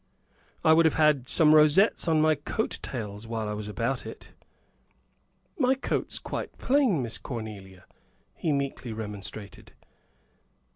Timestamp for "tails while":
2.81-3.47